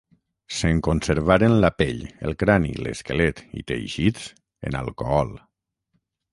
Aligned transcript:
Se'n 0.59 0.79
conservaren 0.87 1.57
la 1.65 1.69
pell, 1.81 2.01
el 2.29 2.33
crani, 2.45 2.73
l'esquelet 2.87 3.45
i 3.61 3.67
teixits 3.73 4.27
en 4.71 4.83
alcohol. 4.85 5.35